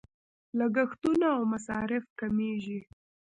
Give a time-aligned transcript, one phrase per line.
[0.59, 2.79] لګښتونه او مصارف کمیږي.